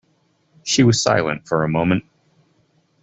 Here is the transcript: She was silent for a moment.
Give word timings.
She 0.63 0.81
was 0.81 0.99
silent 1.03 1.47
for 1.47 1.63
a 1.63 1.69
moment. 1.69 2.05